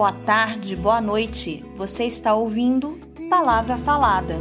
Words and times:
boa 0.00 0.12
tarde, 0.14 0.74
boa 0.76 0.98
noite. 0.98 1.62
Você 1.76 2.04
está 2.04 2.34
ouvindo 2.34 2.98
Palavra 3.28 3.76
Falada. 3.76 4.34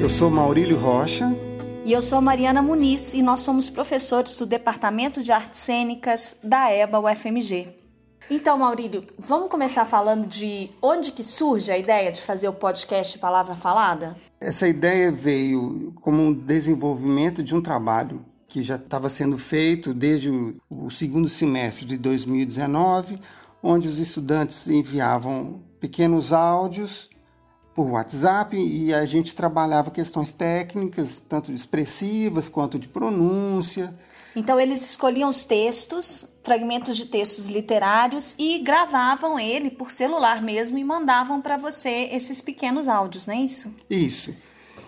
Eu 0.00 0.10
sou 0.10 0.28
Maurílio 0.28 0.76
Rocha. 0.76 1.32
E 1.84 1.92
eu 1.92 2.02
sou 2.02 2.20
Mariana 2.20 2.60
Muniz 2.60 3.14
e 3.14 3.22
nós 3.22 3.38
somos 3.38 3.70
professores 3.70 4.34
do 4.34 4.44
Departamento 4.44 5.22
de 5.22 5.30
Artes 5.30 5.60
Cênicas 5.60 6.40
da 6.42 6.68
EBA 6.72 6.98
UFMG. 6.98 7.68
Então, 8.28 8.58
Maurílio, 8.58 9.02
vamos 9.16 9.48
começar 9.50 9.84
falando 9.84 10.26
de 10.26 10.68
onde 10.82 11.12
que 11.12 11.22
surge 11.22 11.70
a 11.70 11.78
ideia 11.78 12.10
de 12.10 12.22
fazer 12.22 12.48
o 12.48 12.52
podcast 12.52 13.16
Palavra 13.20 13.54
Falada? 13.54 14.16
Essa 14.40 14.66
ideia 14.66 15.12
veio 15.12 15.92
como 16.00 16.20
um 16.20 16.32
desenvolvimento 16.32 17.40
de 17.40 17.54
um 17.54 17.62
trabalho 17.62 18.24
que 18.50 18.64
já 18.64 18.74
estava 18.74 19.08
sendo 19.08 19.38
feito 19.38 19.94
desde 19.94 20.28
o, 20.28 20.56
o 20.68 20.90
segundo 20.90 21.28
semestre 21.28 21.86
de 21.86 21.96
2019, 21.96 23.20
onde 23.62 23.86
os 23.86 24.00
estudantes 24.00 24.66
enviavam 24.68 25.62
pequenos 25.78 26.32
áudios 26.32 27.08
por 27.72 27.88
WhatsApp 27.88 28.56
e 28.56 28.92
a 28.92 29.06
gente 29.06 29.36
trabalhava 29.36 29.92
questões 29.92 30.32
técnicas, 30.32 31.20
tanto 31.20 31.52
expressivas 31.52 32.48
quanto 32.48 32.76
de 32.76 32.88
pronúncia. 32.88 33.94
Então 34.34 34.58
eles 34.58 34.84
escolhiam 34.84 35.28
os 35.28 35.44
textos, 35.44 36.26
fragmentos 36.42 36.96
de 36.96 37.06
textos 37.06 37.46
literários 37.46 38.34
e 38.36 38.58
gravavam 38.58 39.38
ele 39.38 39.70
por 39.70 39.92
celular 39.92 40.42
mesmo 40.42 40.76
e 40.76 40.82
mandavam 40.82 41.40
para 41.40 41.56
você 41.56 42.08
esses 42.12 42.42
pequenos 42.42 42.88
áudios, 42.88 43.28
não 43.28 43.34
é 43.34 43.40
isso? 43.42 43.72
Isso. 43.88 44.34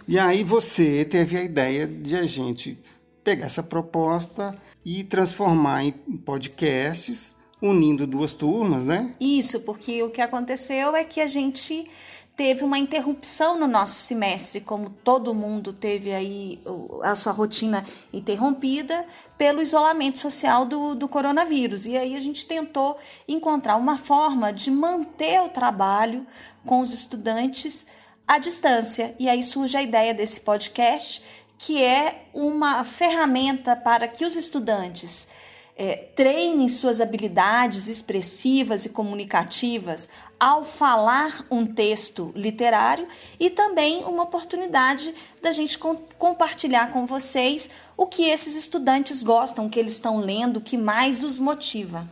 E 0.09 0.19
aí 0.19 0.43
você 0.43 1.05
teve 1.05 1.37
a 1.37 1.45
ideia 1.45 1.87
de 1.87 2.17
a 2.17 2.27
gente 2.27 2.77
pegar 3.25 3.47
essa 3.47 3.63
proposta 3.63 4.55
e 4.85 5.05
transformar 5.05 5.85
em 5.85 5.93
podcasts, 5.93 7.37
unindo 7.61 8.07
duas 8.07 8.33
turmas, 8.33 8.85
né? 8.85 9.13
Isso, 9.21 9.61
porque 9.61 10.03
o 10.03 10.11
que 10.11 10.21
aconteceu 10.21 10.97
é 10.97 11.05
que 11.05 11.21
a 11.21 11.27
gente 11.27 11.89
teve 12.37 12.65
uma 12.65 12.79
interrupção 12.79 13.59
no 13.59 13.69
nosso 13.69 13.95
semestre, 13.95 14.61
como 14.61 14.91
todo 14.91 15.35
mundo 15.35 15.73
teve 15.73 16.13
aí 16.13 16.61
a 17.03 17.15
sua 17.15 17.33
rotina 17.33 17.85
interrompida 18.13 19.07
pelo 19.37 19.61
isolamento 19.61 20.19
social 20.19 20.65
do, 20.65 20.95
do 20.95 21.07
coronavírus. 21.07 21.87
E 21.87 21.97
aí 21.97 22.17
a 22.17 22.21
gente 22.21 22.47
tentou 22.47 22.99
encontrar 23.29 23.77
uma 23.77 23.99
forma 23.99 24.53
de 24.53 24.71
manter 24.71 25.41
o 25.43 25.51
trabalho 25.51 26.27
com 26.65 26.81
os 26.81 26.93
estudantes 26.93 27.87
à 28.27 28.39
distância. 28.39 29.15
E 29.19 29.29
aí 29.29 29.43
surge 29.43 29.77
a 29.77 29.83
ideia 29.83 30.15
desse 30.15 30.41
podcast 30.41 31.23
que 31.63 31.81
é 31.81 32.25
uma 32.35 32.83
ferramenta 32.83 33.77
para 33.77 34.09
que 34.09 34.25
os 34.25 34.35
estudantes 34.35 35.29
é, 35.77 35.95
treinem 35.95 36.69
suas 36.69 37.01
habilidades 37.01 37.87
expressivas 37.87 38.85
e 38.85 38.89
comunicativas 38.89 40.09
ao 40.41 40.65
falar 40.65 41.47
um 41.49 41.65
texto 41.65 42.33
literário 42.35 43.07
e 43.39 43.49
também 43.49 44.03
uma 44.03 44.25
oportunidade 44.25 45.15
da 45.41 45.53
gente 45.53 45.79
com, 45.79 45.95
compartilhar 46.19 46.93
com 46.93 47.07
vocês 47.07 47.71
o 47.97 48.07
que 48.07 48.25
esses 48.25 48.57
estudantes 48.57 49.23
gostam, 49.23 49.67
o 49.67 49.71
que 49.71 49.79
eles 49.79 49.93
estão 49.93 50.19
lendo, 50.19 50.57
o 50.57 50.61
que 50.61 50.77
mais 50.77 51.23
os 51.23 51.39
motiva. 51.39 52.11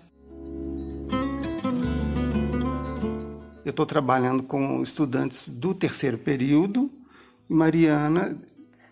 Eu 3.64 3.70
estou 3.70 3.84
trabalhando 3.84 4.44
com 4.44 4.80
estudantes 4.80 5.48
do 5.48 5.74
terceiro 5.74 6.18
período 6.18 6.88
e 7.48 7.52
Mariana 7.52 8.38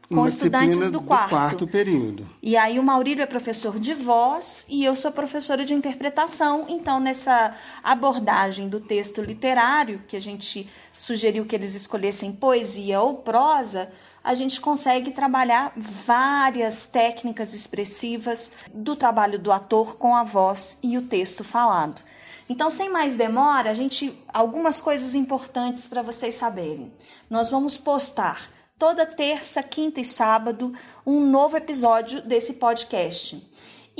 com 0.09 0.27
estudantes 0.27 0.91
do 0.91 1.03
quarto. 1.03 1.25
do 1.25 1.31
quarto 1.31 1.67
período. 1.67 2.29
E 2.43 2.57
aí 2.57 2.79
o 2.79 2.83
Maurílio 2.83 3.23
é 3.23 3.27
professor 3.27 3.79
de 3.79 3.93
voz 3.93 4.65
e 4.69 4.85
eu 4.85 4.97
sou 4.97 5.13
professora 5.13 5.65
de 5.65 5.75
interpretação. 5.75 6.65
Então, 6.69 6.99
nessa 6.99 7.55
abordagem 7.85 8.69
do 8.69 8.81
texto 8.81 9.21
literário, 9.21 10.03
que 10.09 10.17
a 10.17 10.21
gente 10.21 10.69
sugeriu 10.93 11.45
que 11.45 11.55
eles 11.55 11.75
escolhessem 11.75 12.33
poesia 12.33 13.01
ou 13.01 13.17
prosa, 13.17 13.91
a 14.25 14.35
gente 14.35 14.61
consegue 14.61 15.11
trabalhar 15.11 15.73
várias 15.77 16.87
técnicas 16.87 17.53
expressivas 17.55 18.53
do 18.73 18.97
trabalho 18.97 19.39
do 19.39 19.53
ator 19.53 19.97
com 19.97 20.17
a 20.17 20.25
voz 20.25 20.79
e 20.83 20.97
o 20.97 21.03
texto 21.03 21.45
falado. 21.45 22.03
Então, 22.49 22.71
sem 22.71 22.89
mais 22.89 23.15
demora, 23.15 23.71
a 23.71 23.75
gente 23.75 24.13
algumas 24.33 24.81
coisas 24.81 25.15
importantes 25.15 25.87
para 25.87 26.01
vocês 26.01 26.35
saberem. 26.35 26.91
Nós 27.29 27.51
vamos 27.51 27.77
postar 27.77 28.49
toda 28.79 29.05
terça, 29.05 29.63
quinta 29.63 30.01
e 30.01 30.05
sábado, 30.05 30.73
um 31.05 31.21
novo 31.21 31.57
episódio 31.57 32.23
desse 32.23 32.55
podcast. 32.55 33.43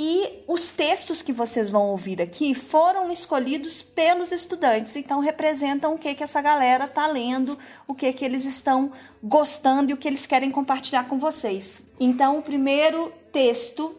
E 0.01 0.43
os 0.47 0.71
textos 0.71 1.21
que 1.21 1.33
vocês 1.33 1.69
vão 1.69 1.89
ouvir 1.89 2.21
aqui 2.21 2.55
foram 2.55 3.11
escolhidos 3.11 3.81
pelos 3.81 4.31
estudantes, 4.31 4.95
então 4.95 5.19
representam 5.19 5.93
o 5.93 5.97
que, 5.97 6.15
que 6.15 6.23
essa 6.23 6.41
galera 6.41 6.85
está 6.85 7.05
lendo, 7.05 7.59
o 7.85 7.93
que, 7.93 8.13
que 8.13 8.23
eles 8.23 8.45
estão 8.45 8.93
gostando 9.21 9.91
e 9.91 9.93
o 9.93 9.97
que 9.97 10.07
eles 10.07 10.25
querem 10.25 10.49
compartilhar 10.51 11.09
com 11.09 11.19
vocês. 11.19 11.91
Então, 11.99 12.39
o 12.39 12.41
primeiro 12.41 13.11
texto 13.33 13.93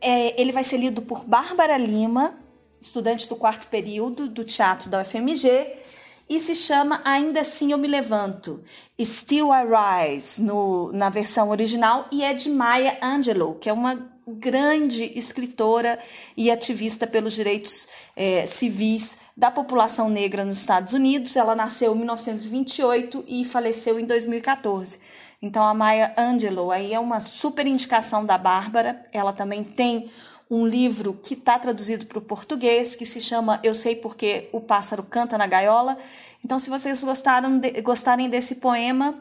é, 0.00 0.38
ele 0.40 0.50
vai 0.50 0.64
ser 0.64 0.78
lido 0.78 1.00
por 1.00 1.22
Bárbara 1.22 1.78
Lima, 1.78 2.34
estudante 2.80 3.28
do 3.28 3.36
quarto 3.36 3.68
período 3.68 4.26
do 4.26 4.42
teatro 4.42 4.90
da 4.90 5.02
UFMG, 5.02 5.83
e 6.28 6.40
se 6.40 6.54
chama 6.54 7.00
Ainda 7.04 7.40
Assim 7.40 7.72
Eu 7.72 7.78
Me 7.78 7.88
Levanto, 7.88 8.62
Still 9.00 9.48
I 9.52 9.64
Rise, 9.64 10.42
no, 10.42 10.92
na 10.92 11.08
versão 11.10 11.50
original, 11.50 12.06
e 12.10 12.22
é 12.24 12.32
de 12.32 12.50
Maya 12.50 12.98
Angelou, 13.02 13.54
que 13.54 13.68
é 13.68 13.72
uma 13.72 14.14
grande 14.26 15.12
escritora 15.18 15.98
e 16.36 16.50
ativista 16.50 17.06
pelos 17.06 17.34
direitos 17.34 17.88
é, 18.16 18.46
civis 18.46 19.18
da 19.36 19.50
população 19.50 20.08
negra 20.08 20.44
nos 20.44 20.58
Estados 20.58 20.94
Unidos. 20.94 21.36
Ela 21.36 21.54
nasceu 21.54 21.94
em 21.94 21.98
1928 21.98 23.24
e 23.28 23.44
faleceu 23.44 24.00
em 24.00 24.06
2014. 24.06 24.98
Então 25.42 25.62
a 25.62 25.74
Maya 25.74 26.14
Angelou 26.16 26.72
aí 26.72 26.94
é 26.94 26.98
uma 26.98 27.20
super 27.20 27.66
indicação 27.66 28.24
da 28.24 28.38
Bárbara. 28.38 29.04
Ela 29.12 29.32
também 29.32 29.62
tem 29.62 30.10
um 30.50 30.66
livro 30.66 31.14
que 31.22 31.34
está 31.34 31.58
traduzido 31.58 32.06
para 32.06 32.18
o 32.18 32.22
português, 32.22 32.94
que 32.94 33.06
se 33.06 33.20
chama 33.20 33.60
Eu 33.62 33.74
Sei 33.74 33.96
Porque 33.96 34.48
o 34.52 34.60
Pássaro 34.60 35.02
Canta 35.02 35.38
na 35.38 35.46
Gaiola. 35.46 35.96
Então, 36.44 36.58
se 36.58 36.68
vocês 36.70 37.02
gostaram 37.02 37.58
de, 37.58 37.80
gostarem 37.80 38.28
desse 38.28 38.56
poema, 38.56 39.14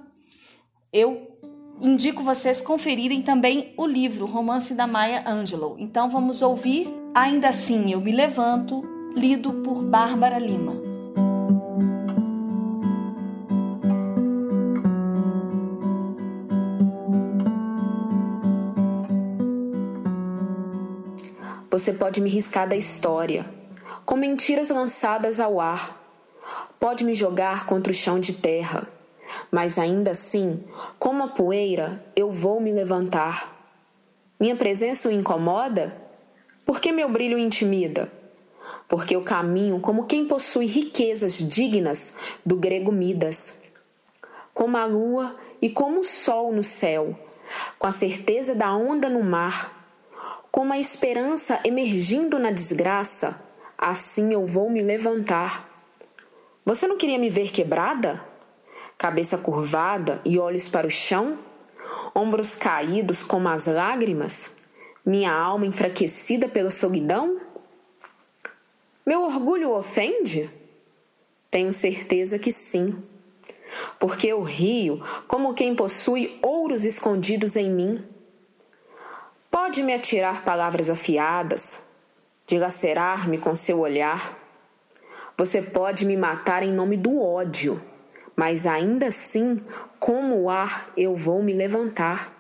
eu 0.92 1.32
indico 1.82 2.22
vocês 2.22 2.62
conferirem 2.62 3.22
também 3.22 3.74
o 3.78 3.86
livro 3.86 4.26
Romance 4.26 4.74
da 4.74 4.86
Maya 4.86 5.24
Angelou. 5.28 5.76
Então, 5.80 6.10
vamos 6.10 6.42
ouvir 6.42 6.94
Ainda 7.16 7.50
Assim 7.50 7.92
Eu 7.92 8.02
Me 8.02 8.12
Levanto, 8.12 8.84
lido 9.16 9.54
por 9.64 9.84
Bárbara 9.84 10.38
Lima. 10.38 10.93
Você 21.74 21.92
pode 21.92 22.22
me 22.22 22.30
riscar 22.30 22.70
da 22.70 22.76
história, 22.76 23.48
com 24.06 24.16
mentiras 24.16 24.70
lançadas 24.70 25.40
ao 25.40 25.60
ar. 25.60 26.00
Pode 26.80 27.04
me 27.04 27.16
jogar 27.16 27.66
contra 27.66 27.90
o 27.90 27.96
chão 27.96 28.20
de 28.20 28.34
terra, 28.34 28.88
mas 29.50 29.80
ainda 29.80 30.12
assim, 30.12 30.64
como 31.00 31.24
a 31.24 31.30
poeira, 31.30 32.06
eu 32.16 32.30
vou 32.30 32.62
me 32.62 32.72
levantar. 32.72 33.68
Minha 34.40 34.56
presença 34.56 35.10
o 35.10 35.12
incomoda? 35.12 35.98
Por 36.64 36.80
que 36.80 36.92
meu 36.92 37.10
brilho 37.10 37.40
intimida? 37.40 38.08
Porque 38.88 39.16
eu 39.16 39.24
caminho 39.24 39.80
como 39.80 40.06
quem 40.06 40.28
possui 40.28 40.68
riquezas 40.68 41.40
dignas 41.40 42.16
do 42.46 42.56
grego 42.56 42.92
Midas. 42.92 43.64
Como 44.54 44.78
a 44.78 44.86
lua 44.86 45.36
e 45.60 45.72
como 45.72 46.02
o 46.02 46.04
sol 46.04 46.54
no 46.54 46.62
céu, 46.62 47.18
com 47.80 47.88
a 47.88 47.92
certeza 47.92 48.54
da 48.54 48.76
onda 48.76 49.10
no 49.10 49.24
mar 49.24 49.73
como 50.54 50.72
a 50.72 50.78
esperança 50.78 51.60
emergindo 51.66 52.38
na 52.38 52.52
desgraça, 52.52 53.42
assim 53.76 54.34
eu 54.34 54.46
vou 54.46 54.70
me 54.70 54.84
levantar. 54.84 55.68
Você 56.64 56.86
não 56.86 56.96
queria 56.96 57.18
me 57.18 57.28
ver 57.28 57.52
quebrada? 57.52 58.24
Cabeça 58.96 59.36
curvada 59.36 60.22
e 60.24 60.38
olhos 60.38 60.70
para 60.70 60.86
o 60.86 60.92
chão? 60.92 61.40
Ombros 62.14 62.54
caídos 62.54 63.24
como 63.24 63.50
as 63.50 63.66
lágrimas? 63.66 64.56
Minha 65.04 65.34
alma 65.34 65.66
enfraquecida 65.66 66.48
pela 66.48 66.70
solidão? 66.70 67.42
Meu 69.04 69.24
orgulho 69.24 69.72
ofende? 69.72 70.48
Tenho 71.50 71.74
certeza 71.74 72.38
que 72.38 72.52
sim. 72.52 73.02
Porque 74.00 74.28
eu 74.28 74.44
rio 74.44 75.02
como 75.28 75.56
quem 75.56 75.74
possui 75.74 76.38
ouros 76.44 76.86
escondidos 76.86 77.56
em 77.56 77.72
mim. 77.72 78.13
Pode 79.64 79.82
me 79.82 79.94
atirar 79.94 80.44
palavras 80.44 80.90
afiadas, 80.90 81.82
dilacerar-me 82.46 83.38
com 83.38 83.56
seu 83.56 83.80
olhar. 83.80 84.38
Você 85.38 85.62
pode 85.62 86.06
me 86.06 86.18
matar 86.18 86.64
em 86.64 86.72
nome 86.74 86.98
do 86.98 87.18
ódio, 87.22 87.82
mas 88.36 88.68
ainda 88.68 89.08
assim, 89.08 89.64
como 90.02 90.36
o 90.36 90.50
ar, 90.50 90.92
eu 90.98 91.16
vou 91.16 91.42
me 91.42 91.54
levantar. 91.54 92.34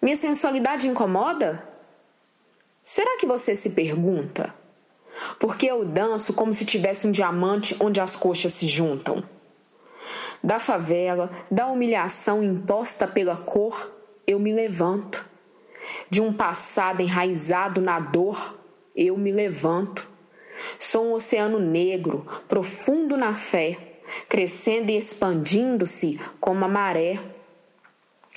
Minha 0.00 0.16
sensualidade 0.16 0.88
incomoda? 0.88 1.62
Será 2.82 3.18
que 3.18 3.26
você 3.26 3.54
se 3.54 3.68
pergunta? 3.70 4.54
Porque 5.38 5.66
eu 5.66 5.84
danço 5.84 6.32
como 6.32 6.54
se 6.54 6.64
tivesse 6.64 7.06
um 7.06 7.12
diamante 7.12 7.76
onde 7.78 8.00
as 8.00 8.16
coxas 8.16 8.54
se 8.54 8.66
juntam. 8.66 9.22
Da 10.42 10.58
favela, 10.58 11.30
da 11.50 11.66
humilhação 11.66 12.42
imposta 12.42 13.06
pela 13.06 13.36
cor, 13.36 13.92
eu 14.26 14.38
me 14.38 14.50
levanto. 14.50 15.30
De 16.12 16.20
um 16.20 16.30
passado 16.30 17.00
enraizado 17.00 17.80
na 17.80 17.98
dor, 17.98 18.58
eu 18.94 19.16
me 19.16 19.32
levanto. 19.32 20.06
Sou 20.78 21.06
um 21.06 21.12
oceano 21.14 21.58
negro, 21.58 22.26
profundo 22.46 23.16
na 23.16 23.32
fé, 23.32 23.78
crescendo 24.28 24.90
e 24.90 24.98
expandindo-se 24.98 26.20
como 26.38 26.66
a 26.66 26.68
maré. 26.68 27.18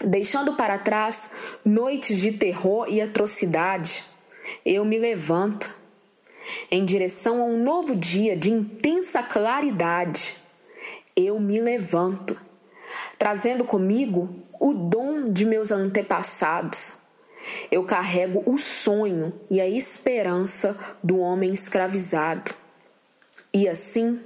Deixando 0.06 0.54
para 0.54 0.77
trás 0.77 1.31
noites 1.66 2.18
de 2.22 2.31
terror 2.31 2.86
e 2.88 3.01
atrocidade, 3.01 4.06
eu 4.66 4.86
me 4.86 4.98
levanto 4.98 5.77
em 6.72 6.86
direção 6.86 7.42
a 7.42 7.44
um 7.44 7.62
novo 7.62 7.94
dia 7.94 8.38
de 8.38 8.54
intensa 8.54 9.22
claridade. 9.22 10.38
Eu 11.13 11.42
me 11.42 11.60
levanto, 11.60 12.39
trazendo 13.19 13.66
comigo 13.66 14.33
o 14.62 14.74
dom 14.74 15.25
de 15.25 15.45
meus 15.45 15.74
antepassados. 15.74 17.04
Eu 17.72 17.84
carrego 17.84 18.44
o 18.46 18.58
sonho 18.58 19.34
e 19.50 19.62
a 19.62 19.68
esperança 19.68 20.78
do 21.04 21.20
homem 21.20 21.54
escravizado. 21.54 22.54
E 23.54 23.68
assim, 23.68 24.20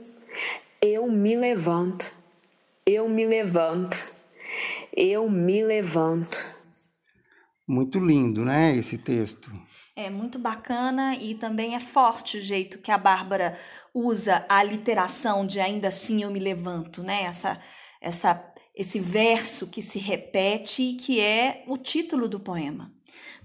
eu 0.81 1.11
me 1.11 1.35
levanto, 1.35 2.11
eu 2.85 3.07
me 3.09 3.25
levanto, 3.25 4.11
eu 4.95 5.29
me 5.29 5.63
levanto. 5.63 6.37
Muito 7.67 7.99
lindo, 7.99 8.43
né, 8.43 8.75
esse 8.75 8.97
texto? 8.97 9.51
É 9.95 10.09
muito 10.09 10.39
bacana 10.39 11.15
e 11.17 11.35
também 11.35 11.75
é 11.75 11.79
forte 11.79 12.37
o 12.37 12.41
jeito 12.41 12.79
que 12.79 12.89
a 12.89 12.97
Bárbara 12.97 13.59
usa 13.93 14.45
a 14.47 14.63
literação 14.63 15.45
de 15.45 15.59
ainda 15.59 15.89
assim 15.89 16.23
eu 16.23 16.31
me 16.31 16.39
levanto, 16.39 17.03
né? 17.03 17.23
Essa, 17.23 17.61
essa, 17.99 18.53
esse 18.73 18.99
verso 18.99 19.67
que 19.69 19.81
se 19.81 19.99
repete 19.99 20.81
e 20.81 20.93
que 20.95 21.19
é 21.19 21.65
o 21.67 21.77
título 21.77 22.29
do 22.29 22.39
poema. 22.39 22.93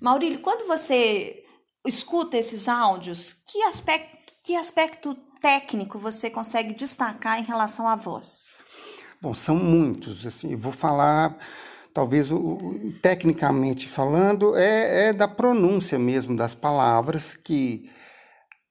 Maurílio, 0.00 0.40
quando 0.40 0.66
você 0.66 1.44
escuta 1.86 2.36
esses 2.36 2.68
áudios, 2.68 3.32
que 3.32 3.62
aspecto, 3.62 4.32
que 4.42 4.56
aspecto 4.56 5.14
técnico 5.40 5.98
você 5.98 6.30
consegue 6.30 6.74
destacar 6.74 7.38
em 7.38 7.44
relação 7.44 7.88
à 7.88 7.94
voz? 7.96 8.56
Bom, 9.20 9.34
são 9.34 9.56
muitos. 9.56 10.26
Assim, 10.26 10.52
eu 10.52 10.58
vou 10.58 10.72
falar 10.72 11.36
talvez 11.94 12.30
o, 12.30 12.58
tecnicamente 13.00 13.88
falando, 13.88 14.56
é, 14.56 15.08
é, 15.08 15.12
da 15.12 15.28
pronúncia 15.28 15.98
mesmo 15.98 16.36
das 16.36 16.54
palavras 16.54 17.36
que 17.36 17.88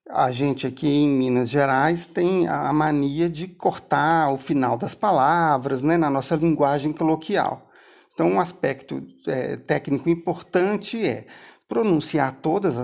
a 0.10 0.32
gente 0.32 0.68
aqui 0.68 0.88
em 0.88 1.08
Minas 1.08 1.50
Gerais 1.50 2.06
tem 2.06 2.48
a 2.48 2.74
mania 2.74 3.30
de 3.30 3.48
cortar 3.48 4.32
o 4.34 4.38
final 4.38 4.78
das 4.78 4.94
palavras 4.94 5.82
né, 5.82 5.96
na 5.96 6.10
nossa 6.10 6.36
linguagem 6.36 6.92
coloquial. 6.92 7.72
Então, 8.14 8.32
um 8.32 8.40
aspecto 8.40 9.06
é, 9.28 9.58
técnico 9.58 10.10
importante 10.10 11.04
é 11.04 11.26
pronunciar 11.68 12.34
todas 12.42 12.76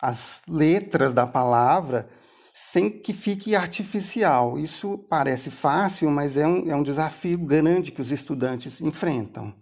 as 0.00 0.42
letras 0.46 1.14
da 1.14 1.26
palavra 1.26 2.08
sem 2.52 2.90
que 2.90 3.12
fique 3.14 3.54
artificial. 3.54 4.58
Isso 4.58 4.98
parece 5.08 5.50
fácil, 5.50 6.10
mas 6.10 6.36
é 6.36 6.46
um, 6.46 6.70
é 6.70 6.76
um 6.76 6.82
desafio 6.82 7.38
grande 7.38 7.90
que 7.90 8.02
os 8.02 8.10
estudantes 8.10 8.80
enfrentam. 8.80 9.54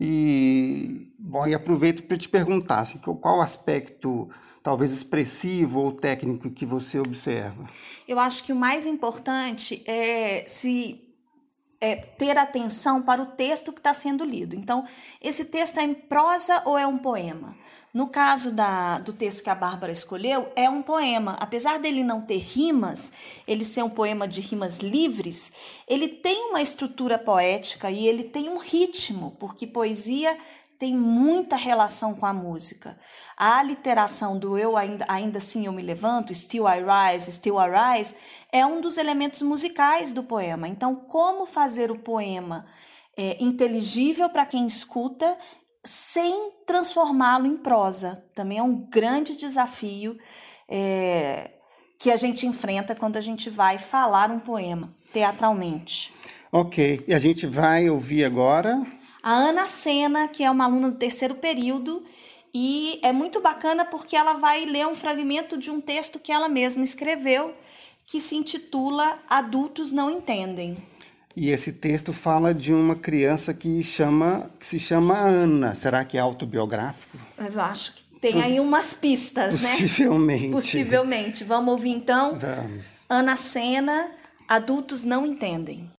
E, 0.00 1.10
bom, 1.18 1.46
e 1.46 1.54
aproveito 1.54 2.02
para 2.04 2.16
te 2.16 2.28
perguntar 2.28 2.80
assim, 2.80 2.98
qual 2.98 3.40
aspecto 3.40 4.28
talvez 4.62 4.92
expressivo 4.92 5.80
ou 5.80 5.92
técnico 5.92 6.50
que 6.50 6.66
você 6.66 6.98
observa? 6.98 7.64
Eu 8.06 8.18
acho 8.18 8.44
que 8.44 8.52
o 8.52 8.56
mais 8.56 8.86
importante 8.86 9.82
é 9.86 10.44
se 10.46 11.07
é, 11.80 11.96
ter 11.96 12.36
atenção 12.36 13.02
para 13.02 13.22
o 13.22 13.26
texto 13.26 13.72
que 13.72 13.78
está 13.78 13.92
sendo 13.92 14.24
lido. 14.24 14.56
Então, 14.56 14.86
esse 15.20 15.44
texto 15.44 15.78
é 15.78 15.82
em 15.82 15.94
prosa 15.94 16.62
ou 16.64 16.76
é 16.76 16.86
um 16.86 16.98
poema? 16.98 17.56
No 17.92 18.08
caso 18.08 18.52
da, 18.52 18.98
do 18.98 19.14
texto 19.14 19.42
que 19.42 19.48
a 19.48 19.54
Bárbara 19.54 19.90
escolheu, 19.90 20.52
é 20.54 20.68
um 20.68 20.82
poema. 20.82 21.36
Apesar 21.40 21.78
dele 21.78 22.04
não 22.04 22.20
ter 22.20 22.36
rimas, 22.36 23.12
ele 23.46 23.64
ser 23.64 23.82
um 23.82 23.88
poema 23.88 24.28
de 24.28 24.40
rimas 24.40 24.78
livres, 24.78 25.52
ele 25.88 26.06
tem 26.06 26.50
uma 26.50 26.60
estrutura 26.60 27.18
poética 27.18 27.90
e 27.90 28.06
ele 28.06 28.24
tem 28.24 28.50
um 28.50 28.58
ritmo, 28.58 29.34
porque 29.40 29.66
poesia 29.66 30.36
tem 30.78 30.94
muita 30.94 31.56
relação 31.56 32.14
com 32.14 32.24
a 32.24 32.32
música. 32.32 32.98
A 33.36 33.62
literação 33.62 34.38
do 34.38 34.56
eu 34.56 34.76
ainda, 34.76 35.04
ainda 35.08 35.38
assim 35.38 35.66
eu 35.66 35.72
me 35.72 35.82
levanto, 35.82 36.32
still 36.32 36.64
I 36.68 36.80
rise, 36.80 37.32
still 37.32 37.56
I 37.60 37.96
rise, 37.96 38.14
é 38.52 38.64
um 38.64 38.80
dos 38.80 38.96
elementos 38.96 39.42
musicais 39.42 40.12
do 40.12 40.22
poema. 40.22 40.68
Então, 40.68 40.94
como 40.94 41.46
fazer 41.46 41.90
o 41.90 41.98
poema 41.98 42.66
é, 43.16 43.36
inteligível 43.42 44.28
para 44.28 44.46
quem 44.46 44.64
escuta 44.64 45.36
sem 45.84 46.52
transformá-lo 46.64 47.46
em 47.46 47.56
prosa. 47.56 48.24
Também 48.34 48.58
é 48.58 48.62
um 48.62 48.88
grande 48.88 49.34
desafio 49.36 50.16
é, 50.68 51.50
que 51.98 52.10
a 52.10 52.16
gente 52.16 52.46
enfrenta 52.46 52.94
quando 52.94 53.16
a 53.16 53.20
gente 53.20 53.50
vai 53.50 53.78
falar 53.78 54.30
um 54.30 54.38
poema 54.38 54.94
teatralmente. 55.12 56.14
Ok, 56.52 57.04
e 57.06 57.12
a 57.12 57.18
gente 57.18 57.46
vai 57.46 57.90
ouvir 57.90 58.24
agora. 58.24 58.86
A 59.28 59.32
Ana 59.32 59.66
Sena, 59.66 60.26
que 60.26 60.42
é 60.42 60.50
uma 60.50 60.64
aluna 60.64 60.90
do 60.90 60.96
terceiro 60.96 61.34
período, 61.34 62.02
e 62.54 62.98
é 63.02 63.12
muito 63.12 63.42
bacana 63.42 63.84
porque 63.84 64.16
ela 64.16 64.32
vai 64.32 64.64
ler 64.64 64.86
um 64.86 64.94
fragmento 64.94 65.58
de 65.58 65.70
um 65.70 65.82
texto 65.82 66.18
que 66.18 66.32
ela 66.32 66.48
mesma 66.48 66.82
escreveu, 66.82 67.52
que 68.06 68.20
se 68.20 68.36
intitula 68.36 69.18
Adultos 69.28 69.92
Não 69.92 70.10
Entendem. 70.10 70.78
E 71.36 71.50
esse 71.50 71.74
texto 71.74 72.10
fala 72.10 72.54
de 72.54 72.72
uma 72.72 72.96
criança 72.96 73.52
que, 73.52 73.82
chama, 73.82 74.50
que 74.58 74.64
se 74.64 74.78
chama 74.78 75.18
Ana. 75.18 75.74
Será 75.74 76.06
que 76.06 76.16
é 76.16 76.20
autobiográfico? 76.20 77.18
Eu 77.36 77.60
acho 77.60 77.96
que 77.96 78.04
tem 78.22 78.40
aí 78.40 78.58
umas 78.58 78.94
pistas, 78.94 79.60
Possivelmente. 79.60 80.46
né? 80.46 80.52
Possivelmente. 80.54 81.44
Vamos 81.44 81.72
ouvir 81.72 81.90
então? 81.90 82.38
Vamos. 82.38 83.00
Ana 83.06 83.36
Sena, 83.36 84.10
Adultos 84.48 85.04
Não 85.04 85.26
Entendem. 85.26 85.90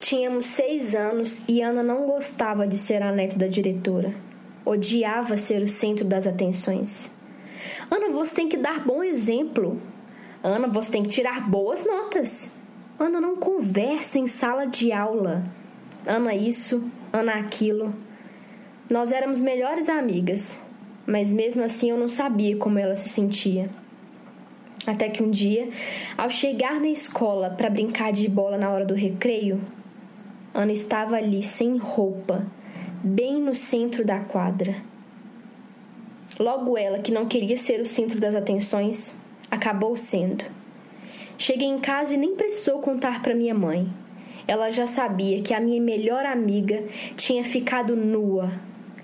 Tínhamos 0.00 0.46
seis 0.46 0.94
anos 0.94 1.44
e 1.48 1.60
Ana 1.60 1.82
não 1.82 2.06
gostava 2.06 2.68
de 2.68 2.78
ser 2.78 3.02
a 3.02 3.10
neta 3.10 3.36
da 3.36 3.48
diretora. 3.48 4.14
Odiava 4.64 5.36
ser 5.36 5.60
o 5.60 5.66
centro 5.68 6.04
das 6.04 6.24
atenções. 6.24 7.12
Ana, 7.90 8.08
você 8.10 8.36
tem 8.36 8.48
que 8.48 8.56
dar 8.56 8.86
bom 8.86 9.02
exemplo. 9.02 9.82
Ana, 10.42 10.68
você 10.68 10.92
tem 10.92 11.02
que 11.02 11.08
tirar 11.08 11.50
boas 11.50 11.84
notas. 11.84 12.56
Ana 12.96 13.20
não 13.20 13.36
conversa 13.36 14.20
em 14.20 14.28
sala 14.28 14.66
de 14.66 14.92
aula. 14.92 15.44
Ana 16.06 16.32
isso, 16.32 16.88
Ana 17.12 17.34
aquilo. 17.34 17.92
Nós 18.88 19.10
éramos 19.10 19.40
melhores 19.40 19.88
amigas, 19.88 20.64
mas 21.04 21.32
mesmo 21.32 21.64
assim 21.64 21.90
eu 21.90 21.98
não 21.98 22.08
sabia 22.08 22.56
como 22.56 22.78
ela 22.78 22.94
se 22.94 23.08
sentia. 23.08 23.68
Até 24.86 25.08
que 25.08 25.24
um 25.24 25.30
dia, 25.30 25.68
ao 26.16 26.30
chegar 26.30 26.80
na 26.80 26.88
escola 26.88 27.50
para 27.50 27.68
brincar 27.68 28.12
de 28.12 28.28
bola 28.28 28.56
na 28.56 28.70
hora 28.70 28.86
do 28.86 28.94
recreio, 28.94 29.60
Ana 30.58 30.72
estava 30.72 31.14
ali 31.14 31.40
sem 31.40 31.76
roupa, 31.76 32.44
bem 33.00 33.40
no 33.40 33.54
centro 33.54 34.04
da 34.04 34.18
quadra. 34.18 34.74
Logo 36.36 36.76
ela, 36.76 36.98
que 36.98 37.12
não 37.12 37.26
queria 37.26 37.56
ser 37.56 37.80
o 37.80 37.86
centro 37.86 38.18
das 38.18 38.34
atenções, 38.34 39.24
acabou 39.48 39.96
sendo. 39.96 40.44
Cheguei 41.38 41.68
em 41.68 41.78
casa 41.78 42.14
e 42.14 42.16
nem 42.16 42.34
precisou 42.34 42.80
contar 42.80 43.22
para 43.22 43.36
minha 43.36 43.54
mãe. 43.54 43.88
Ela 44.48 44.72
já 44.72 44.84
sabia 44.84 45.40
que 45.42 45.54
a 45.54 45.60
minha 45.60 45.80
melhor 45.80 46.26
amiga 46.26 46.82
tinha 47.14 47.44
ficado 47.44 47.94
nua, 47.94 48.50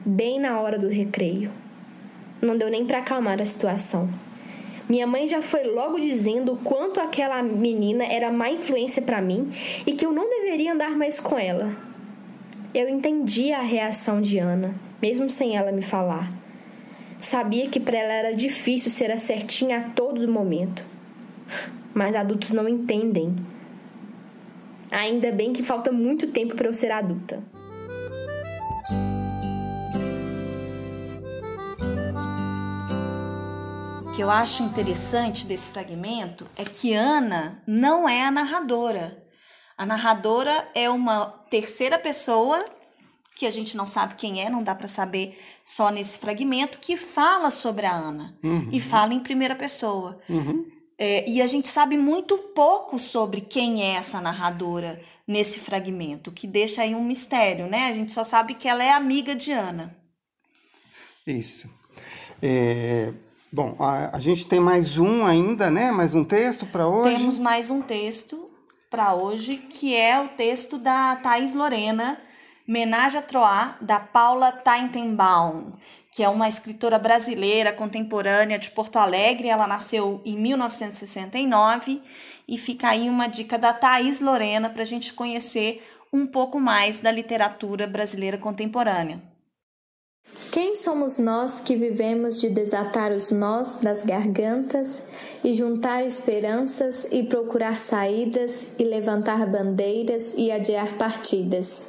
bem 0.04 0.40
na 0.40 0.60
hora 0.60 0.76
do 0.76 0.88
recreio. 0.88 1.52
Não 2.42 2.58
deu 2.58 2.68
nem 2.68 2.84
para 2.84 2.98
acalmar 2.98 3.40
a 3.40 3.44
situação. 3.44 4.10
Minha 4.88 5.06
mãe 5.06 5.26
já 5.26 5.40
foi 5.40 5.64
logo 5.64 5.98
dizendo 5.98 6.52
o 6.52 6.58
quanto 6.58 7.00
aquela 7.00 7.42
menina 7.42 8.04
era 8.04 8.30
má 8.30 8.50
influência 8.50 9.02
para 9.02 9.22
mim 9.22 9.52
e 9.86 9.92
que 9.92 10.04
eu 10.04 10.12
não 10.12 10.28
deveria 10.28 10.74
andar 10.74 10.96
mais 10.96 11.18
com 11.18 11.38
ela. 11.38 11.74
Eu 12.74 12.88
entendia 12.88 13.58
a 13.58 13.62
reação 13.62 14.20
de 14.20 14.38
Ana, 14.38 14.74
mesmo 15.00 15.30
sem 15.30 15.56
ela 15.56 15.72
me 15.72 15.82
falar. 15.82 16.32
Sabia 17.18 17.68
que 17.68 17.80
para 17.80 17.98
ela 17.98 18.12
era 18.12 18.32
difícil 18.32 18.90
ser 18.90 19.10
a 19.10 19.16
certinha 19.16 19.78
a 19.78 19.90
todo 19.90 20.30
momento 20.30 20.84
mas 21.94 22.16
adultos 22.16 22.50
não 22.52 22.68
entendem. 22.68 23.34
Ainda 24.90 25.30
bem 25.32 25.52
que 25.52 25.62
falta 25.62 25.92
muito 25.92 26.26
tempo 26.28 26.54
para 26.56 26.66
eu 26.66 26.74
ser 26.74 26.90
adulta. 26.90 27.42
Que 34.14 34.22
eu 34.22 34.30
acho 34.30 34.62
interessante 34.62 35.44
desse 35.44 35.70
fragmento 35.70 36.46
é 36.56 36.64
que 36.64 36.94
Ana 36.94 37.60
não 37.66 38.08
é 38.08 38.22
a 38.22 38.30
narradora. 38.30 39.24
A 39.76 39.84
narradora 39.84 40.68
é 40.72 40.88
uma 40.88 41.26
terceira 41.50 41.98
pessoa 41.98 42.64
que 43.34 43.44
a 43.44 43.50
gente 43.50 43.76
não 43.76 43.84
sabe 43.84 44.14
quem 44.14 44.40
é, 44.40 44.48
não 44.48 44.62
dá 44.62 44.72
para 44.72 44.86
saber 44.86 45.36
só 45.64 45.90
nesse 45.90 46.18
fragmento, 46.18 46.78
que 46.78 46.96
fala 46.96 47.50
sobre 47.50 47.86
a 47.86 47.92
Ana 47.92 48.38
Uhum. 48.44 48.68
e 48.70 48.80
fala 48.80 49.12
em 49.12 49.18
primeira 49.18 49.56
pessoa. 49.56 50.20
Uhum. 50.28 50.64
É, 50.96 51.28
e 51.28 51.42
a 51.42 51.46
gente 51.48 51.66
sabe 51.66 51.98
muito 51.98 52.38
pouco 52.38 53.00
sobre 53.00 53.40
quem 53.40 53.82
é 53.82 53.96
essa 53.96 54.20
narradora 54.20 55.02
nesse 55.26 55.58
fragmento, 55.58 56.30
que 56.30 56.46
deixa 56.46 56.82
aí 56.82 56.94
um 56.94 57.02
mistério, 57.04 57.66
né? 57.66 57.88
A 57.88 57.92
gente 57.92 58.12
só 58.12 58.22
sabe 58.22 58.54
que 58.54 58.68
ela 58.68 58.84
é 58.84 58.92
amiga 58.92 59.34
de 59.34 59.50
Ana. 59.50 59.96
Isso. 61.26 61.68
É, 62.40 63.12
bom, 63.54 63.76
a, 63.78 64.16
a 64.16 64.18
gente 64.18 64.48
tem 64.48 64.58
mais 64.58 64.98
um 64.98 65.24
ainda, 65.24 65.70
né? 65.70 65.92
Mais 65.92 66.12
um 66.12 66.24
texto 66.24 66.66
para 66.66 66.88
hoje. 66.88 67.16
Temos 67.16 67.38
mais 67.38 67.70
um 67.70 67.80
texto 67.80 68.50
para 68.90 69.14
hoje, 69.14 69.56
que 69.56 69.94
é 69.94 70.20
o 70.20 70.26
texto 70.28 70.76
da 70.76 71.14
Thaís 71.16 71.54
Lorena, 71.54 72.18
Menage 72.66 73.16
à 73.16 73.22
Troyes, 73.22 73.74
da 73.80 74.00
Paula 74.00 74.50
Taintenbaum, 74.50 75.72
que 76.12 76.24
é 76.24 76.28
uma 76.28 76.48
escritora 76.48 76.98
brasileira 76.98 77.72
contemporânea 77.72 78.58
de 78.58 78.70
Porto 78.70 78.98
Alegre. 78.98 79.48
Ela 79.48 79.68
nasceu 79.68 80.20
em 80.24 80.36
1969 80.36 82.02
e 82.48 82.58
fica 82.58 82.88
aí 82.88 83.08
uma 83.08 83.28
dica 83.28 83.56
da 83.56 83.72
Thaís 83.72 84.18
Lorena 84.20 84.68
para 84.68 84.82
a 84.82 84.86
gente 84.86 85.12
conhecer 85.12 85.80
um 86.12 86.26
pouco 86.26 86.58
mais 86.58 86.98
da 86.98 87.12
literatura 87.12 87.86
brasileira 87.86 88.36
contemporânea. 88.36 89.33
Quem 90.54 90.76
somos 90.76 91.18
nós 91.18 91.58
que 91.58 91.74
vivemos 91.74 92.40
de 92.40 92.48
desatar 92.48 93.10
os 93.10 93.32
nós 93.32 93.74
das 93.82 94.04
gargantas 94.04 95.02
e 95.42 95.52
juntar 95.52 96.06
esperanças 96.06 97.08
e 97.10 97.24
procurar 97.24 97.76
saídas 97.76 98.64
e 98.78 98.84
levantar 98.84 99.50
bandeiras 99.50 100.32
e 100.38 100.52
adiar 100.52 100.96
partidas? 100.96 101.86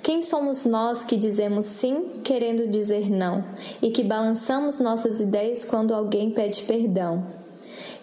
Quem 0.00 0.22
somos 0.22 0.64
nós 0.64 1.02
que 1.02 1.16
dizemos 1.16 1.64
sim 1.64 2.20
querendo 2.22 2.68
dizer 2.68 3.10
não 3.10 3.44
e 3.82 3.90
que 3.90 4.04
balançamos 4.04 4.78
nossas 4.78 5.20
ideias 5.20 5.64
quando 5.64 5.92
alguém 5.92 6.30
pede 6.30 6.62
perdão? 6.62 7.26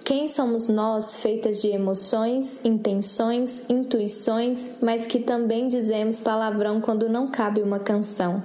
Quem 0.03 0.27
somos 0.27 0.67
nós 0.67 1.21
feitas 1.21 1.61
de 1.61 1.69
emoções, 1.69 2.59
intenções, 2.65 3.63
intuições, 3.69 4.71
mas 4.81 5.07
que 5.07 5.19
também 5.19 5.69
dizemos 5.69 6.19
palavrão 6.19 6.81
quando 6.81 7.07
não 7.07 7.29
cabe 7.29 7.61
uma 7.61 7.79
canção? 7.79 8.43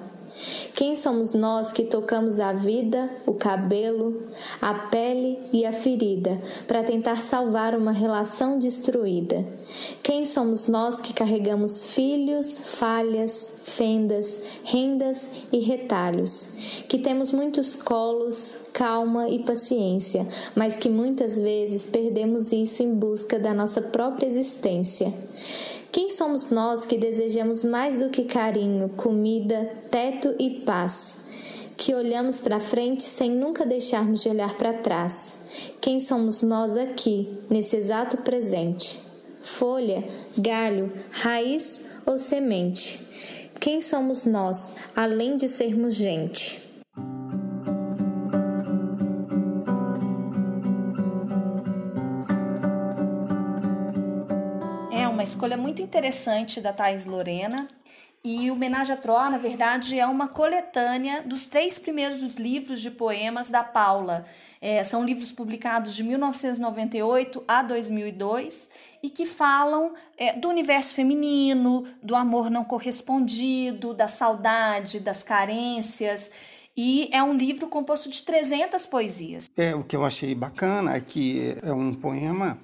Quem 0.75 0.97
somos 0.97 1.35
nós 1.35 1.73
que 1.73 1.85
tocamos 1.85 2.41
a 2.41 2.53
vida, 2.53 3.11
o 3.27 3.35
cabelo, 3.35 4.23
a 4.61 4.73
pele 4.73 5.39
e 5.53 5.67
a 5.67 5.73
ferida 5.73 6.41
para 6.67 6.83
tentar 6.83 7.17
salvar 7.21 7.75
uma 7.75 7.93
relação 7.93 8.59
destruída? 8.59 9.47
Quem 10.03 10.25
somos 10.25 10.67
nós 10.67 11.01
que 11.01 11.13
carregamos 11.13 11.87
filhos, 11.95 12.59
falhas, 12.59 13.53
fendas, 13.63 14.41
rendas 14.65 15.29
e 15.53 15.59
retalhos? 15.59 16.49
Que 16.89 16.99
temos 16.99 17.33
muitos 17.33 17.77
colos, 17.77 18.59
calma 18.73 19.29
e 19.29 19.41
paciência, 19.41 20.27
mas 20.55 20.77
que 20.77 20.89
muitas 20.89 21.39
vezes 21.39 21.87
perdemos 21.87 22.53
isso 22.53 22.83
em 22.83 22.95
busca 22.95 23.39
da 23.39 23.53
nossa 23.53 23.83
própria 23.83 24.27
existência? 24.27 25.13
Quem 25.93 26.09
somos 26.09 26.51
nós 26.51 26.87
que 26.87 26.97
desejamos 26.97 27.65
mais 27.65 27.99
do 27.99 28.11
que 28.11 28.25
carinho, 28.25 28.91
comida, 28.91 29.69
teto 29.91 30.37
e 30.39 30.61
paz? 30.61 31.23
Que 31.77 31.93
olhamos 31.93 32.39
para 32.39 32.61
frente 32.61 33.03
sem 33.03 33.31
nunca 33.31 33.67
deixarmos 33.67 34.23
de 34.23 34.29
olhar 34.29 34.55
para 34.57 34.73
trás? 34.73 35.41
Quem 35.81 35.99
somos 35.99 36.43
nós 36.43 36.77
aqui, 36.77 37.29
nesse 37.51 37.77
exato 37.77 38.19
presente? 38.19 39.01
Folha, 39.43 40.05
galho, 40.39 40.93
raiz 41.11 41.89
ou 42.07 42.19
semente? 42.19 43.01
Quem 43.59 43.81
somos 43.81 44.25
nós, 44.25 44.75
além 44.95 45.35
de 45.35 45.49
sermos 45.49 45.97
gente? 45.97 46.60
Uma 55.21 55.25
escolha 55.25 55.57
muito 55.59 55.83
interessante 55.83 56.63
da 56.63 56.73
Thais 56.73 57.05
Lorena. 57.05 57.69
E 58.25 58.51
o 58.51 58.57
Menage 58.57 58.93
à 58.93 58.97
Troa, 58.97 59.29
na 59.29 59.37
verdade, 59.37 59.99
é 59.99 60.07
uma 60.07 60.29
coletânea 60.29 61.21
dos 61.21 61.45
três 61.45 61.79
primeiros 61.79 62.37
livros 62.37 62.81
de 62.81 62.91
poemas 62.91 63.51
da 63.51 63.63
Paula. 63.63 64.25
É, 64.63 64.83
são 64.83 65.05
livros 65.05 65.31
publicados 65.31 65.95
de 65.95 66.03
1998 66.05 67.45
a 67.47 67.63
2002 67.63 68.71
e 69.03 69.11
que 69.11 69.27
falam 69.27 69.93
é, 70.17 70.33
do 70.33 70.49
universo 70.49 70.95
feminino, 70.95 71.87
do 72.03 72.17
amor 72.17 72.49
não 72.49 72.65
correspondido, 72.65 73.93
da 73.93 74.07
saudade, 74.07 75.01
das 75.01 75.23
carências. 75.23 76.33
E 76.75 77.11
é 77.13 77.23
um 77.23 77.35
livro 77.35 77.69
composto 77.69 78.09
de 78.09 78.23
300 78.23 78.87
poesias. 78.87 79.51
É, 79.55 79.75
o 79.75 79.85
que 79.85 79.95
eu 79.95 80.03
achei 80.03 80.35
bacana 80.35 80.97
é 80.97 81.01
que 81.01 81.59
é 81.63 81.73
um 81.75 81.93
poema 81.93 82.59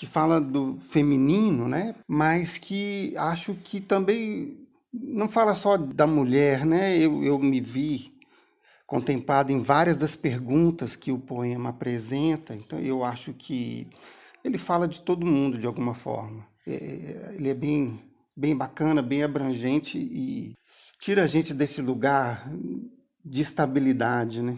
que 0.00 0.06
fala 0.06 0.40
do 0.40 0.78
feminino, 0.88 1.68
né? 1.68 1.94
Mas 2.08 2.56
que 2.56 3.12
acho 3.18 3.52
que 3.52 3.82
também 3.82 4.66
não 4.90 5.28
fala 5.28 5.54
só 5.54 5.76
da 5.76 6.06
mulher, 6.06 6.64
né? 6.64 6.96
Eu, 6.96 7.22
eu 7.22 7.38
me 7.38 7.60
vi 7.60 8.10
contemplado 8.86 9.52
em 9.52 9.62
várias 9.62 9.98
das 9.98 10.16
perguntas 10.16 10.96
que 10.96 11.12
o 11.12 11.18
poema 11.18 11.68
apresenta, 11.68 12.54
então 12.54 12.78
eu 12.80 13.04
acho 13.04 13.34
que 13.34 13.88
ele 14.42 14.56
fala 14.56 14.88
de 14.88 15.02
todo 15.02 15.26
mundo 15.26 15.58
de 15.58 15.66
alguma 15.66 15.94
forma. 15.94 16.46
É, 16.66 17.34
ele 17.34 17.50
é 17.50 17.54
bem, 17.54 18.00
bem 18.34 18.56
bacana, 18.56 19.02
bem 19.02 19.22
abrangente 19.22 19.98
e 19.98 20.54
tira 20.98 21.24
a 21.24 21.26
gente 21.26 21.52
desse 21.52 21.82
lugar 21.82 22.50
de 23.22 23.42
estabilidade, 23.42 24.40
né? 24.40 24.56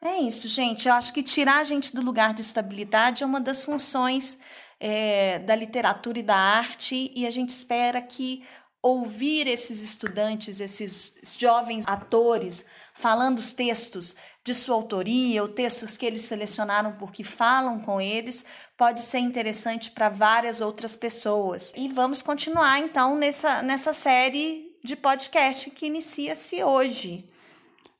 É 0.00 0.18
isso, 0.20 0.46
gente. 0.46 0.88
Eu 0.88 0.94
acho 0.94 1.12
que 1.12 1.22
tirar 1.22 1.58
a 1.58 1.64
gente 1.64 1.94
do 1.94 2.02
lugar 2.02 2.32
de 2.32 2.40
estabilidade 2.40 3.22
é 3.22 3.26
uma 3.26 3.40
das 3.40 3.64
funções 3.64 4.38
é, 4.78 5.40
da 5.40 5.56
literatura 5.56 6.20
e 6.20 6.22
da 6.22 6.36
arte, 6.36 7.10
e 7.14 7.26
a 7.26 7.30
gente 7.30 7.50
espera 7.50 8.00
que 8.00 8.44
ouvir 8.80 9.48
esses 9.48 9.82
estudantes, 9.82 10.60
esses 10.60 11.36
jovens 11.36 11.84
atores, 11.86 12.66
falando 12.94 13.38
os 13.38 13.52
textos 13.52 14.14
de 14.44 14.54
sua 14.54 14.76
autoria, 14.76 15.42
ou 15.42 15.48
textos 15.48 15.96
que 15.96 16.06
eles 16.06 16.22
selecionaram 16.22 16.92
porque 16.92 17.24
falam 17.24 17.80
com 17.80 18.00
eles, 18.00 18.46
pode 18.76 19.02
ser 19.02 19.18
interessante 19.18 19.90
para 19.90 20.08
várias 20.08 20.60
outras 20.60 20.94
pessoas. 20.94 21.72
E 21.76 21.88
vamos 21.88 22.22
continuar 22.22 22.78
então 22.78 23.16
nessa, 23.16 23.62
nessa 23.62 23.92
série 23.92 24.76
de 24.84 24.94
podcast 24.94 25.70
que 25.70 25.86
inicia-se 25.86 26.62
hoje. 26.62 27.28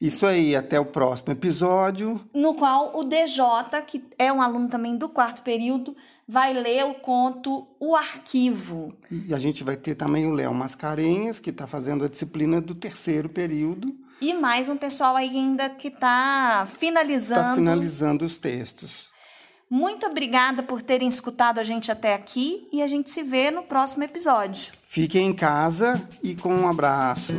Isso 0.00 0.24
aí, 0.24 0.54
até 0.54 0.78
o 0.78 0.84
próximo 0.84 1.32
episódio. 1.32 2.20
No 2.32 2.54
qual 2.54 2.96
o 2.96 3.02
DJ, 3.02 3.82
que 3.84 4.04
é 4.16 4.32
um 4.32 4.40
aluno 4.40 4.68
também 4.68 4.96
do 4.96 5.08
quarto 5.08 5.42
período, 5.42 5.96
vai 6.26 6.52
ler 6.52 6.84
o 6.84 6.94
conto 6.94 7.66
O 7.80 7.96
Arquivo. 7.96 8.94
E 9.10 9.34
a 9.34 9.38
gente 9.40 9.64
vai 9.64 9.76
ter 9.76 9.96
também 9.96 10.26
o 10.26 10.32
Léo 10.32 10.54
Mascarenhas, 10.54 11.40
que 11.40 11.50
está 11.50 11.66
fazendo 11.66 12.04
a 12.04 12.08
disciplina 12.08 12.60
do 12.60 12.76
terceiro 12.76 13.28
período. 13.28 13.92
E 14.20 14.34
mais 14.34 14.68
um 14.68 14.76
pessoal 14.76 15.16
aí 15.16 15.30
ainda 15.30 15.68
que 15.70 15.88
está 15.88 16.68
finalizando. 16.78 17.40
Está 17.40 17.54
finalizando 17.54 18.24
os 18.24 18.36
textos. 18.36 19.08
Muito 19.70 20.06
obrigada 20.06 20.62
por 20.62 20.80
terem 20.80 21.08
escutado 21.08 21.58
a 21.58 21.62
gente 21.62 21.90
até 21.90 22.14
aqui 22.14 22.68
e 22.72 22.82
a 22.82 22.86
gente 22.86 23.10
se 23.10 23.22
vê 23.22 23.50
no 23.50 23.64
próximo 23.64 24.04
episódio. 24.04 24.72
Fiquem 24.86 25.26
em 25.26 25.34
casa 25.34 26.08
e 26.22 26.34
com 26.34 26.54
um 26.54 26.68
abraço. 26.68 27.32